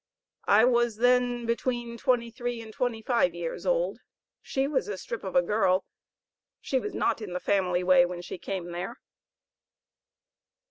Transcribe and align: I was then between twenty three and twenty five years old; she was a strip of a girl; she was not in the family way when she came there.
I 0.47 0.65
was 0.65 0.95
then 0.97 1.45
between 1.45 1.95
twenty 1.95 2.31
three 2.31 2.59
and 2.59 2.73
twenty 2.73 3.03
five 3.03 3.35
years 3.35 3.67
old; 3.67 3.99
she 4.41 4.65
was 4.67 4.87
a 4.87 4.97
strip 4.97 5.23
of 5.23 5.35
a 5.35 5.43
girl; 5.43 5.85
she 6.59 6.79
was 6.79 6.95
not 6.95 7.21
in 7.21 7.33
the 7.33 7.39
family 7.39 7.83
way 7.83 8.07
when 8.07 8.23
she 8.23 8.39
came 8.39 8.71
there. 8.71 8.97